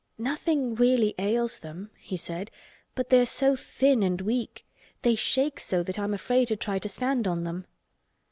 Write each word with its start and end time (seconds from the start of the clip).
"Nothing 0.17 0.73
really 0.73 1.13
ails 1.19 1.59
them," 1.59 1.91
he 1.99 2.17
said, 2.17 2.49
"but 2.95 3.11
they 3.11 3.19
are 3.21 3.25
so 3.27 3.55
thin 3.55 4.01
and 4.01 4.19
weak. 4.19 4.65
They 5.03 5.13
shake 5.13 5.59
so 5.59 5.83
that 5.83 5.99
I'm 5.99 6.15
afraid 6.15 6.47
to 6.47 6.55
try 6.55 6.79
to 6.79 6.89
stand 6.89 7.27
on 7.27 7.43
them." 7.43 7.67